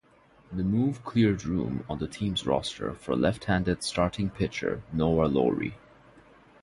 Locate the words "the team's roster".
1.99-2.95